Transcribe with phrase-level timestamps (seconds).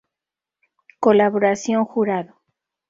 [0.99, 2.33] Colaboración Jurado.